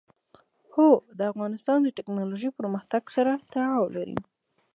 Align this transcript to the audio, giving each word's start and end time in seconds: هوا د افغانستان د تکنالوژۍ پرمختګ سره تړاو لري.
هوا 0.73 0.91
د 1.17 1.19
افغانستان 1.31 1.79
د 1.83 1.89
تکنالوژۍ 1.97 2.49
پرمختګ 2.59 3.03
سره 3.15 3.31
تړاو 3.51 3.83
لري. 3.95 4.17